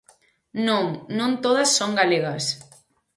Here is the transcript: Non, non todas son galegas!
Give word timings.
Non, 0.67 0.85
non 1.19 1.31
todas 1.45 1.69
son 1.77 1.91
galegas! 1.99 2.45